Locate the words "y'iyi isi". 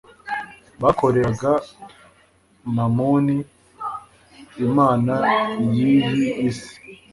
5.73-6.73